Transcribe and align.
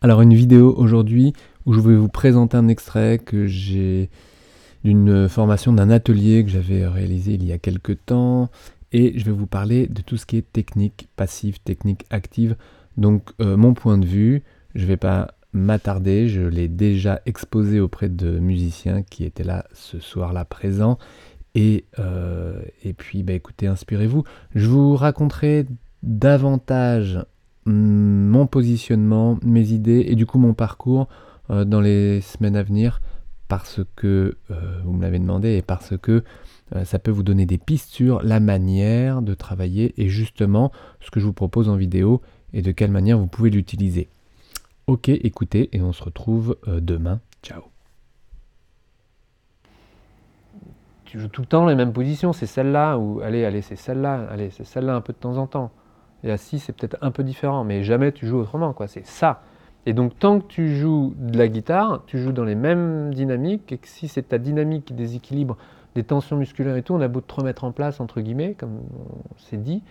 Alors 0.00 0.20
une 0.20 0.34
vidéo 0.34 0.72
aujourd'hui 0.76 1.32
où 1.66 1.72
je 1.72 1.80
vais 1.80 1.96
vous 1.96 2.08
présenter 2.08 2.56
un 2.56 2.68
extrait 2.68 3.18
que 3.18 3.46
j'ai 3.46 4.10
d'une 4.84 5.28
formation 5.28 5.72
d'un 5.72 5.90
atelier 5.90 6.44
que 6.44 6.50
j'avais 6.50 6.86
réalisé 6.86 7.34
il 7.34 7.44
y 7.44 7.50
a 7.50 7.58
quelques 7.58 8.04
temps 8.06 8.48
et 8.92 9.18
je 9.18 9.24
vais 9.24 9.32
vous 9.32 9.48
parler 9.48 9.88
de 9.88 10.00
tout 10.00 10.16
ce 10.16 10.24
qui 10.24 10.36
est 10.36 10.52
technique 10.52 11.08
passive, 11.16 11.58
technique 11.58 12.04
active. 12.10 12.54
Donc 12.96 13.30
euh, 13.40 13.56
mon 13.56 13.74
point 13.74 13.98
de 13.98 14.06
vue, 14.06 14.44
je 14.76 14.82
ne 14.82 14.86
vais 14.86 14.96
pas 14.96 15.34
m'attarder, 15.52 16.28
je 16.28 16.42
l'ai 16.42 16.68
déjà 16.68 17.20
exposé 17.26 17.80
auprès 17.80 18.08
de 18.08 18.38
musiciens 18.38 19.02
qui 19.02 19.24
étaient 19.24 19.42
là 19.42 19.66
ce 19.72 19.98
soir-là 19.98 20.44
présents. 20.44 20.98
Et, 21.56 21.86
euh, 21.98 22.62
et 22.84 22.92
puis 22.92 23.24
bah, 23.24 23.32
écoutez, 23.32 23.66
inspirez-vous. 23.66 24.22
Je 24.54 24.68
vous 24.68 24.94
raconterai 24.94 25.66
davantage 26.04 27.18
mon 28.38 28.46
positionnement, 28.46 29.36
mes 29.44 29.72
idées 29.72 30.06
et 30.08 30.14
du 30.14 30.24
coup 30.24 30.38
mon 30.38 30.54
parcours 30.54 31.08
euh, 31.50 31.64
dans 31.64 31.80
les 31.80 32.20
semaines 32.20 32.54
à 32.54 32.62
venir 32.62 33.00
parce 33.48 33.80
que 33.96 34.36
euh, 34.50 34.80
vous 34.84 34.92
me 34.92 35.02
l'avez 35.02 35.18
demandé 35.18 35.56
et 35.56 35.62
parce 35.62 35.98
que 35.98 36.22
euh, 36.76 36.84
ça 36.84 37.00
peut 37.00 37.10
vous 37.10 37.24
donner 37.24 37.46
des 37.46 37.58
pistes 37.58 37.90
sur 37.90 38.22
la 38.22 38.38
manière 38.38 39.22
de 39.22 39.34
travailler 39.34 39.92
et 39.96 40.08
justement 40.08 40.70
ce 41.00 41.10
que 41.10 41.18
je 41.18 41.26
vous 41.26 41.32
propose 41.32 41.68
en 41.68 41.74
vidéo 41.74 42.22
et 42.52 42.62
de 42.62 42.70
quelle 42.70 42.92
manière 42.92 43.18
vous 43.18 43.26
pouvez 43.26 43.50
l'utiliser. 43.50 44.08
Ok, 44.86 45.08
écoutez 45.08 45.68
et 45.72 45.82
on 45.82 45.92
se 45.92 46.04
retrouve 46.04 46.56
demain. 46.66 47.20
Ciao. 47.42 47.62
Tu 51.06 51.18
joues 51.18 51.28
tout 51.28 51.40
le 51.40 51.48
temps 51.48 51.66
les 51.66 51.74
mêmes 51.74 51.92
positions, 51.92 52.32
c'est 52.32 52.46
celle-là 52.46 52.98
ou 52.98 53.20
allez, 53.20 53.44
allez, 53.44 53.62
c'est 53.62 53.76
celle-là, 53.76 54.28
allez, 54.30 54.50
c'est 54.50 54.64
celle-là 54.64 54.94
un 54.94 55.00
peu 55.00 55.12
de 55.12 55.18
temps 55.18 55.38
en 55.38 55.46
temps. 55.48 55.72
Et 56.24 56.30
à 56.30 56.36
6, 56.36 56.58
c'est 56.58 56.72
peut-être 56.74 56.96
un 57.00 57.10
peu 57.10 57.22
différent, 57.22 57.64
mais 57.64 57.82
jamais 57.82 58.12
tu 58.12 58.26
joues 58.26 58.38
autrement, 58.38 58.72
quoi. 58.72 58.88
C'est 58.88 59.06
ça. 59.06 59.42
Et 59.86 59.92
donc, 59.92 60.18
tant 60.18 60.40
que 60.40 60.46
tu 60.46 60.76
joues 60.76 61.14
de 61.16 61.38
la 61.38 61.48
guitare, 61.48 62.02
tu 62.06 62.18
joues 62.18 62.32
dans 62.32 62.44
les 62.44 62.54
mêmes 62.54 63.14
dynamiques, 63.14 63.72
et 63.72 63.78
que 63.78 63.88
si 63.88 64.08
c'est 64.08 64.22
ta 64.22 64.38
dynamique 64.38 64.86
qui 64.86 64.94
déséquilibre 64.94 65.56
des 65.94 66.02
tensions 66.02 66.36
musculaires 66.36 66.76
et 66.76 66.82
tout, 66.82 66.94
on 66.94 67.00
a 67.00 67.08
beau 67.08 67.20
te 67.20 67.34
remettre 67.34 67.64
en 67.64 67.72
place, 67.72 68.00
entre 68.00 68.20
guillemets, 68.20 68.54
comme 68.54 68.80
on 69.34 69.38
s'est 69.38 69.56
dit, 69.56 69.82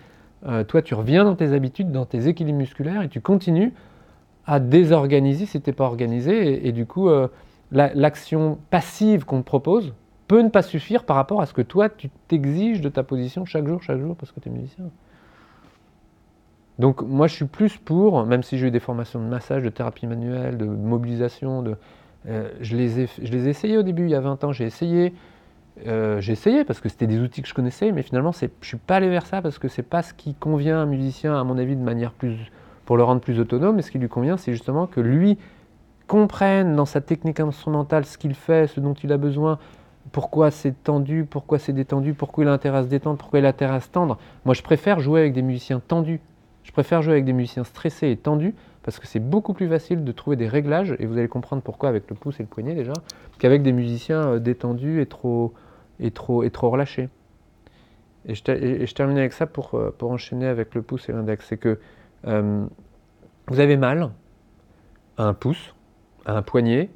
euh, 0.46 0.64
toi, 0.64 0.82
tu 0.82 0.94
reviens 0.94 1.24
dans 1.24 1.34
tes 1.34 1.52
habitudes, 1.52 1.90
dans 1.90 2.04
tes 2.04 2.28
équilibres 2.28 2.58
musculaires, 2.58 3.02
et 3.02 3.08
tu 3.08 3.20
continues 3.20 3.72
à 4.46 4.60
désorganiser 4.60 5.46
si 5.46 5.60
tu 5.60 5.68
n'es 5.68 5.74
pas 5.74 5.84
organisé. 5.84 6.66
Et, 6.66 6.72
du 6.72 6.86
coup, 6.86 7.08
euh, 7.08 7.28
l'action 7.70 8.58
passive 8.70 9.24
qu'on 9.24 9.40
te 9.40 9.46
propose 9.46 9.94
peut 10.26 10.42
ne 10.42 10.48
pas 10.48 10.62
suffire 10.62 11.04
par 11.04 11.16
rapport 11.16 11.40
à 11.40 11.46
ce 11.46 11.54
que 11.54 11.62
toi, 11.62 11.88
tu 11.88 12.10
t'exiges 12.28 12.80
de 12.80 12.88
ta 12.88 13.02
position 13.02 13.44
chaque 13.46 13.66
jour, 13.66 13.82
chaque 13.82 13.98
jour, 13.98 14.14
parce 14.14 14.30
que 14.30 14.40
tu 14.40 14.48
es 14.48 14.52
musicien. 14.52 14.84
Donc 16.78 17.02
moi 17.02 17.26
je 17.26 17.34
suis 17.34 17.44
plus 17.44 17.76
pour, 17.76 18.24
même 18.24 18.42
si 18.42 18.56
j'ai 18.58 18.68
eu 18.68 18.70
des 18.70 18.80
formations 18.80 19.20
de 19.20 19.24
massage, 19.24 19.62
de 19.62 19.68
thérapie 19.68 20.06
manuelle, 20.06 20.56
de 20.56 20.64
mobilisation, 20.64 21.62
de, 21.62 21.76
euh, 22.28 22.50
je, 22.60 22.76
les 22.76 23.00
ai, 23.00 23.08
je 23.20 23.32
les 23.32 23.66
ai 23.66 23.78
au 23.78 23.82
début, 23.82 24.04
il 24.04 24.10
y 24.10 24.14
a 24.14 24.20
20 24.20 24.44
ans, 24.44 24.52
j'ai 24.52 24.64
essayé, 24.64 25.12
euh, 25.86 26.20
j'ai 26.20 26.32
essayé 26.32 26.64
parce 26.64 26.80
que 26.80 26.88
c'était 26.88 27.06
des 27.06 27.20
outils 27.20 27.42
que 27.42 27.48
je 27.48 27.54
connaissais, 27.54 27.90
mais 27.90 28.02
finalement 28.02 28.32
je 28.32 28.46
ne 28.46 28.50
suis 28.62 28.76
pas 28.76 28.96
allé 28.96 29.08
vers 29.08 29.26
ça 29.26 29.42
parce 29.42 29.58
que 29.58 29.68
c'est 29.68 29.82
pas 29.82 30.02
ce 30.02 30.14
qui 30.14 30.34
convient 30.34 30.78
à 30.78 30.82
un 30.82 30.86
musicien, 30.86 31.38
à 31.38 31.42
mon 31.42 31.58
avis, 31.58 31.74
de 31.74 31.82
manière 31.82 32.12
plus, 32.12 32.36
pour 32.84 32.96
le 32.96 33.02
rendre 33.02 33.20
plus 33.20 33.40
autonome, 33.40 33.78
et 33.78 33.82
ce 33.82 33.90
qui 33.90 33.98
lui 33.98 34.08
convient, 34.08 34.36
c'est 34.36 34.52
justement 34.52 34.86
que 34.86 35.00
lui 35.00 35.36
comprenne 36.06 36.74
dans 36.74 36.86
sa 36.86 37.00
technique 37.00 37.40
instrumentale 37.40 38.04
ce 38.04 38.16
qu'il 38.18 38.34
fait, 38.34 38.66
ce 38.68 38.80
dont 38.80 38.94
il 38.94 39.12
a 39.12 39.18
besoin, 39.18 39.58
pourquoi 40.12 40.50
c'est 40.50 40.82
tendu, 40.84 41.26
pourquoi 41.28 41.58
c'est 41.58 41.72
détendu, 41.72 42.14
pourquoi 42.14 42.44
il 42.44 42.48
a 42.48 42.52
intérêt 42.52 42.78
à 42.78 42.82
se 42.82 42.88
détendre, 42.88 43.18
pourquoi 43.18 43.40
il 43.40 43.46
a 43.46 43.48
intérêt 43.48 43.74
à 43.74 43.80
se 43.80 43.90
tendre. 43.90 44.18
Moi 44.44 44.54
je 44.54 44.62
préfère 44.62 45.00
jouer 45.00 45.20
avec 45.20 45.34
des 45.34 45.42
musiciens 45.42 45.80
tendus 45.86 46.20
je 46.68 46.72
préfère 46.72 47.00
jouer 47.00 47.14
avec 47.14 47.24
des 47.24 47.32
musiciens 47.32 47.64
stressés 47.64 48.10
et 48.10 48.16
tendus 48.18 48.54
parce 48.82 48.98
que 48.98 49.06
c'est 49.06 49.20
beaucoup 49.20 49.54
plus 49.54 49.68
facile 49.68 50.04
de 50.04 50.12
trouver 50.12 50.36
des 50.36 50.46
réglages, 50.46 50.94
et 50.98 51.06
vous 51.06 51.16
allez 51.16 51.26
comprendre 51.26 51.62
pourquoi 51.62 51.88
avec 51.88 52.10
le 52.10 52.14
pouce 52.14 52.40
et 52.40 52.42
le 52.42 52.48
poignet 52.48 52.74
déjà, 52.74 52.92
qu'avec 53.38 53.62
des 53.62 53.72
musiciens 53.72 54.34
euh, 54.34 54.38
détendus 54.38 55.00
et 55.00 55.06
trop, 55.06 55.54
et 55.98 56.10
trop, 56.10 56.42
et 56.42 56.50
trop 56.50 56.68
relâchés. 56.68 57.08
Et 58.26 58.34
je, 58.34 58.94
termine 58.94 59.16
avec 59.16 59.32
ça 59.32 59.46
pour, 59.46 59.74
euh, 59.74 59.94
pour 59.96 60.10
enchaîner 60.10 60.46
avec 60.46 60.74
le 60.74 60.82
pouce 60.82 61.08
et 61.08 61.12
l'index. 61.12 61.46
C'est 61.48 61.56
que 61.56 61.78
euh, 62.26 62.66
vous 63.46 63.60
avez 63.60 63.78
mal 63.78 64.10
à 65.16 65.24
un 65.24 65.32
pouce, 65.32 65.74
à 66.26 66.36
un 66.36 66.42
poignet, 66.42 66.90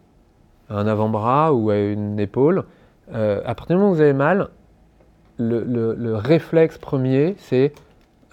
à 0.68 0.76
un 0.76 0.86
avant-bras 0.86 1.54
ou 1.54 1.70
à 1.70 1.78
une 1.78 2.20
épaule. 2.20 2.64
à 3.10 3.54
partir 3.54 3.68
du 3.68 3.74
moment 3.76 3.90
où 3.90 3.94
vous 3.94 4.02
avez 4.02 4.12
mal, 4.12 4.50
le 5.38 6.14
réflexe 6.14 6.76
premier, 6.76 7.34
c'est 7.38 7.72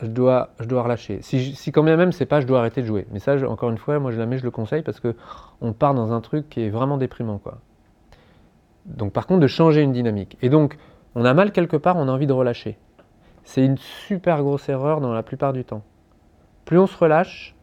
je 0.01 0.07
dois, 0.07 0.49
je 0.59 0.65
dois 0.65 0.83
relâcher. 0.83 1.19
Si, 1.21 1.55
si 1.55 1.71
quand 1.71 1.83
même 1.83 2.11
c'est 2.11 2.25
pas, 2.25 2.41
je 2.41 2.47
dois 2.47 2.59
arrêter 2.59 2.81
de 2.81 2.87
jouer. 2.87 3.05
Mais 3.11 3.19
ça, 3.19 3.35
encore 3.49 3.69
une 3.69 3.77
fois, 3.77 3.99
moi 3.99 4.11
je 4.11 4.19
la 4.19 4.25
mets, 4.25 4.37
je 4.37 4.43
le 4.43 4.51
conseille 4.51 4.81
parce 4.81 4.99
que 4.99 5.15
on 5.61 5.73
part 5.73 5.93
dans 5.93 6.13
un 6.13 6.21
truc 6.21 6.49
qui 6.49 6.61
est 6.61 6.69
vraiment 6.69 6.97
déprimant, 6.97 7.37
quoi. 7.37 7.59
Donc 8.85 9.13
par 9.13 9.27
contre, 9.27 9.41
de 9.41 9.47
changer 9.47 9.81
une 9.81 9.91
dynamique. 9.91 10.37
Et 10.41 10.49
donc, 10.49 10.77
on 11.15 11.25
a 11.25 11.33
mal 11.33 11.51
quelque 11.51 11.77
part, 11.77 11.97
on 11.97 12.07
a 12.07 12.11
envie 12.11 12.27
de 12.27 12.33
relâcher. 12.33 12.77
C'est 13.43 13.65
une 13.65 13.77
super 13.77 14.41
grosse 14.43 14.69
erreur 14.69 15.01
dans 15.01 15.13
la 15.13 15.23
plupart 15.23 15.53
du 15.53 15.63
temps. 15.63 15.83
Plus 16.65 16.77
on 16.77 16.87
se 16.87 16.97
relâche, 16.97 17.55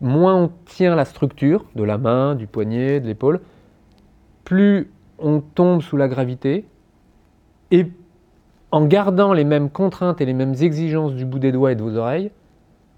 moins 0.00 0.36
on 0.36 0.52
tient 0.64 0.94
la 0.94 1.04
structure 1.04 1.64
de 1.74 1.84
la 1.84 1.98
main, 1.98 2.34
du 2.34 2.46
poignet, 2.46 3.00
de 3.00 3.06
l'épaule, 3.06 3.40
plus 4.44 4.90
on 5.18 5.40
tombe 5.40 5.82
sous 5.82 5.96
la 5.96 6.08
gravité, 6.08 6.66
et 7.70 7.86
en 8.72 8.84
gardant 8.84 9.32
les 9.32 9.44
mêmes 9.44 9.70
contraintes 9.70 10.20
et 10.20 10.26
les 10.26 10.32
mêmes 10.32 10.54
exigences 10.60 11.14
du 11.14 11.24
bout 11.24 11.38
des 11.38 11.52
doigts 11.52 11.72
et 11.72 11.74
de 11.74 11.82
vos 11.82 11.96
oreilles, 11.96 12.30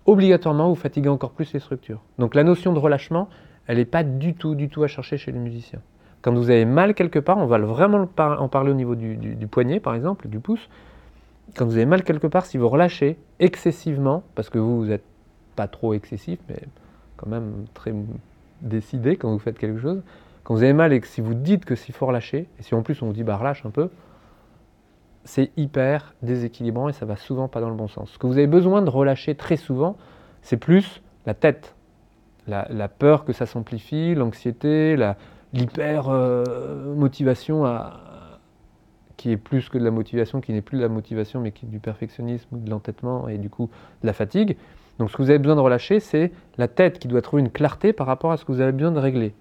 obligatoirement 0.06 0.68
vous 0.68 0.74
fatiguez 0.74 1.08
encore 1.08 1.30
plus 1.30 1.52
les 1.52 1.60
structures. 1.60 2.00
Donc 2.18 2.34
la 2.34 2.44
notion 2.44 2.72
de 2.72 2.78
relâchement, 2.78 3.28
elle 3.66 3.78
n'est 3.78 3.84
pas 3.84 4.02
du 4.02 4.34
tout, 4.34 4.54
du 4.54 4.68
tout 4.68 4.82
à 4.82 4.88
chercher 4.88 5.16
chez 5.16 5.32
les 5.32 5.38
musiciens. 5.38 5.80
Quand 6.20 6.32
vous 6.32 6.50
avez 6.50 6.64
mal 6.64 6.94
quelque 6.94 7.18
part, 7.18 7.38
on 7.38 7.46
va 7.46 7.58
vraiment 7.58 8.08
en 8.16 8.48
parler 8.48 8.70
au 8.70 8.74
niveau 8.74 8.94
du, 8.94 9.46
poignet 9.50 9.80
par 9.80 9.94
exemple, 9.94 10.28
du 10.28 10.38
pouce. 10.38 10.68
Quand 11.56 11.66
vous 11.66 11.76
avez 11.76 11.86
mal 11.86 12.04
quelque 12.04 12.26
part, 12.26 12.46
si 12.46 12.58
vous 12.58 12.68
relâchez 12.68 13.18
excessivement, 13.40 14.22
parce 14.34 14.48
que 14.48 14.58
vous, 14.58 14.78
vous 14.78 14.86
n'êtes 14.86 15.04
pas 15.56 15.66
trop 15.66 15.94
excessif, 15.94 16.38
mais 16.48 16.60
quand 17.16 17.28
même 17.28 17.64
très 17.74 17.92
décidé 18.62 19.16
quand 19.16 19.30
vous 19.30 19.38
faites 19.38 19.58
quelque 19.58 19.80
chose, 19.80 20.02
quand 20.44 20.54
vous 20.54 20.62
avez 20.62 20.72
mal 20.72 20.92
et 20.92 21.00
que 21.00 21.06
si 21.06 21.20
vous 21.20 21.34
dites 21.34 21.64
que 21.64 21.74
s'il 21.74 21.94
faut 21.94 22.06
relâcher, 22.06 22.48
et 22.58 22.62
si 22.62 22.74
en 22.74 22.82
plus 22.82 23.02
on 23.02 23.06
vous 23.06 23.12
dit 23.12 23.24
bah 23.24 23.36
relâche 23.36 23.66
un 23.66 23.70
peu, 23.70 23.90
c'est 25.24 25.50
hyper 25.56 26.14
déséquilibrant 26.22 26.88
et 26.88 26.92
ça 26.92 27.06
va 27.06 27.16
souvent 27.16 27.48
pas 27.48 27.60
dans 27.60 27.70
le 27.70 27.76
bon 27.76 27.88
sens. 27.88 28.10
Ce 28.10 28.18
que 28.18 28.26
vous 28.26 28.38
avez 28.38 28.46
besoin 28.46 28.82
de 28.82 28.90
relâcher 28.90 29.34
très 29.34 29.56
souvent, 29.56 29.96
c'est 30.42 30.56
plus 30.56 31.02
la 31.26 31.34
tête, 31.34 31.74
la, 32.48 32.88
peur 32.88 33.24
que 33.24 33.32
ça 33.32 33.46
s'amplifie, 33.46 34.14
l'anxiété, 34.14 34.96
l'hyper 35.52 36.08
euh, 36.08 36.94
motivation 36.94 37.64
qui 39.16 39.30
est 39.30 39.36
plus 39.36 39.68
que 39.68 39.78
de 39.78 39.84
la 39.84 39.92
motivation, 39.92 40.40
qui 40.40 40.52
n'est 40.52 40.62
plus 40.62 40.78
de 40.78 40.82
la 40.82 40.88
motivation, 40.88 41.40
mais 41.40 41.52
qui 41.52 41.66
est 41.66 41.68
du 41.68 41.78
perfectionnisme 41.78 42.48
de 42.52 42.68
l'entêtement 42.68 43.28
et 43.28 43.38
du 43.38 43.50
coup 43.50 43.70
de 44.02 44.06
la 44.08 44.12
fatigue. 44.12 44.56
Donc 44.98 45.10
ce 45.10 45.16
que 45.16 45.22
vous 45.22 45.30
avez 45.30 45.38
besoin 45.38 45.54
de 45.54 45.60
relâcher, 45.60 46.00
c'est 46.00 46.32
la 46.58 46.66
tête 46.66 46.98
qui 46.98 47.06
doit 47.06 47.22
trouver 47.22 47.42
une 47.42 47.50
clarté 47.50 47.92
par 47.92 48.08
rapport 48.08 48.32
à 48.32 48.36
ce 48.36 48.44
que 48.44 48.50
vous 48.50 48.60
avez 48.60 48.72
besoin 48.72 48.90
de 48.90 48.98
régler. 48.98 49.32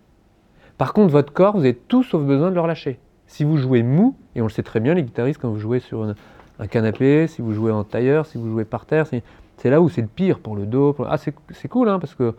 Par 0.78 0.94
contre, 0.94 1.12
votre 1.12 1.34
corps, 1.34 1.53
vous 1.53 1.63
avez 1.63 1.75
tout 1.75 2.03
sauf 2.03 2.24
besoin 2.24 2.50
de 2.50 2.56
le 2.56 2.62
relâcher. 2.62 3.00
Si 3.31 3.46
vous 3.46 3.56
jouez 3.56 3.81
mou, 3.81 4.18
et 4.36 4.42
on 4.42 4.44
le 4.44 4.50
sait 4.50 4.62
très 4.62 4.81
bien, 4.81 4.94
les 4.94 5.03
guitaristes, 5.03 5.40
quand 5.42 5.50
vous 5.50 5.58
jouez 5.58 5.80
sur 5.80 6.03
un 6.59 6.68
canapé, 6.68 7.28
si 7.28 7.42
vous 7.42 7.53
jouez 7.53 7.72
en 7.72 7.86
tailleur, 7.86 8.25
si 8.25 8.38
vous 8.38 8.52
jouez 8.52 8.66
par 8.66 8.86
terre, 8.86 9.08
c'est 9.08 9.69
là 9.69 9.80
où 9.80 9.88
c'est 9.88 10.02
le 10.02 10.08
pire 10.08 10.40
pour 10.40 10.53
le 10.53 10.66
dos. 10.66 10.94
Ah, 11.08 11.18
c'est 11.18 11.68
cool, 11.69 11.88
hein, 11.88 11.97
parce 11.97 12.14
que 12.14 12.36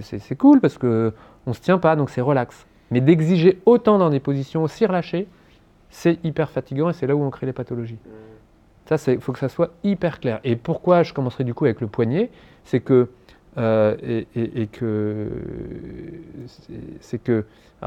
c'est 0.00 0.36
cool, 0.36 0.60
parce 0.60 0.78
qu'on 0.78 1.12
ne 1.48 1.52
se 1.52 1.60
tient 1.60 1.78
pas, 1.78 1.96
donc 1.96 2.08
c'est 2.08 2.20
relax. 2.20 2.66
Mais 2.92 3.00
d'exiger 3.00 3.60
autant 3.66 3.98
dans 3.98 4.10
des 4.10 4.20
positions 4.20 4.62
aussi 4.62 4.86
relâchées, 4.86 5.26
c'est 5.90 6.24
hyper 6.24 6.50
fatigant 6.50 6.88
et 6.88 6.92
c'est 6.92 7.08
là 7.08 7.16
où 7.16 7.24
on 7.24 7.30
crée 7.30 7.46
les 7.46 7.52
pathologies. 7.52 7.98
Ça, 8.86 8.94
il 9.12 9.20
faut 9.20 9.32
que 9.32 9.40
ça 9.40 9.48
soit 9.48 9.72
hyper 9.82 10.20
clair. 10.20 10.38
Et 10.44 10.54
pourquoi 10.54 11.02
je 11.02 11.12
commencerai 11.12 11.42
du 11.42 11.52
coup 11.52 11.64
avec 11.64 11.80
le 11.80 11.88
poignet 11.88 12.30
C'est 12.62 12.78
que 12.78 13.08
euh, 13.58 13.96
et, 14.34 14.66
que 14.68 15.28
c'est 17.00 17.18
que 17.18 17.44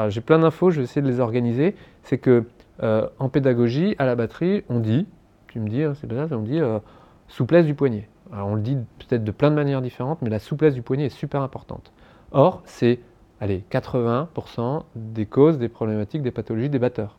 j'ai 0.09 0.21
plein 0.21 0.39
d'infos, 0.39 0.71
je 0.71 0.77
vais 0.77 0.83
essayer 0.83 1.01
de 1.01 1.07
les 1.07 1.19
organiser. 1.19 1.75
C'est 2.03 2.18
que 2.18 2.45
euh, 2.83 3.07
en 3.19 3.29
pédagogie, 3.29 3.95
à 4.00 4.06
la 4.06 4.15
batterie, 4.15 4.63
on 4.69 4.79
dit, 4.79 5.07
tu 5.47 5.59
me 5.59 5.69
dis, 5.69 5.83
hein, 5.83 5.94
c'est 5.95 6.12
ça, 6.12 6.27
on 6.31 6.41
dit 6.41 6.59
euh, 6.59 6.79
souplesse 7.27 7.65
du 7.65 7.75
poignet. 7.75 8.07
Alors 8.31 8.47
on 8.47 8.56
le 8.56 8.62
dit 8.62 8.77
peut-être 9.00 9.23
de 9.23 9.31
plein 9.31 9.50
de 9.50 9.56
manières 9.56 9.81
différentes, 9.81 10.21
mais 10.21 10.29
la 10.29 10.39
souplesse 10.39 10.73
du 10.73 10.81
poignet 10.81 11.06
est 11.06 11.09
super 11.09 11.41
importante. 11.41 11.91
Or, 12.31 12.62
c'est 12.65 13.00
allez, 13.39 13.63
80% 13.71 14.83
des 14.95 15.25
causes 15.25 15.57
des 15.57 15.69
problématiques 15.69 16.21
des 16.21 16.31
pathologies 16.31 16.69
des 16.69 16.79
batteurs. 16.79 17.17